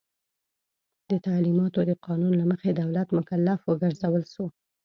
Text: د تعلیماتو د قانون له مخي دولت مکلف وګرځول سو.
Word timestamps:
د 1.09 1.11
تعلیماتو 1.27 1.79
د 1.89 1.91
قانون 2.05 2.33
له 2.39 2.45
مخي 2.51 2.71
دولت 2.81 3.07
مکلف 3.17 3.59
وګرځول 3.65 4.23
سو. 4.33 4.45